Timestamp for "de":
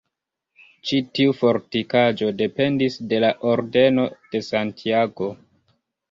3.11-3.19, 4.33-4.41